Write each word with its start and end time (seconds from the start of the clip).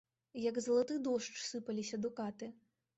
Як 0.45 0.57
залаты 0.67 0.97
дождж, 1.09 1.37
сыпаліся 1.53 2.05
дукаты. 2.07 2.55